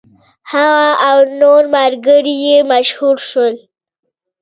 [0.51, 3.55] هغه او نور ملګري یې مشهور شول.